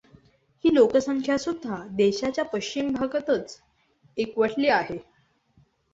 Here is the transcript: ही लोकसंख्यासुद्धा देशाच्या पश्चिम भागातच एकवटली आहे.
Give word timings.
ही 0.63 0.73
लोकसंख्यासुद्धा 0.73 1.75
देशाच्या 1.91 2.45
पश्चिम 2.45 2.91
भागातच 2.93 3.57
एकवटली 4.17 4.67
आहे. 4.67 4.97